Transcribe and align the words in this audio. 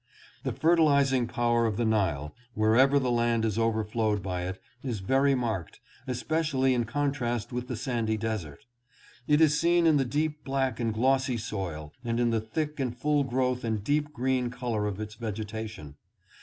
The 0.41 0.51
fertilizing 0.51 1.27
power 1.27 1.67
of 1.67 1.77
the 1.77 1.85
Nile, 1.85 2.33
wherever 2.55 2.97
the 2.97 3.11
land 3.11 3.45
is 3.45 3.59
overflowed 3.59 4.23
by 4.23 4.45
it, 4.47 4.59
is 4.83 4.99
very 4.99 5.35
marked, 5.35 5.79
especially 6.07 6.73
in 6.73 6.85
con 6.85 7.11
trast 7.11 7.53
with 7.53 7.67
the 7.67 7.75
sandy 7.75 8.17
desert. 8.17 8.65
It 9.27 9.41
is 9.41 9.59
seen 9.59 9.85
in 9.85 9.97
the 9.97 10.03
deep 10.05 10.43
black 10.43 10.79
and 10.79 10.91
glossy 10.91 11.37
soil, 11.37 11.93
and 12.03 12.19
in 12.19 12.31
the 12.31 12.41
thick 12.41 12.79
and 12.79 12.97
full 12.97 13.23
growth 13.23 13.63
and 13.63 13.83
deep 13.83 14.11
green 14.11 14.49
color 14.49 14.87
of 14.87 14.99
its 14.99 15.13
vegetation. 15.13 15.97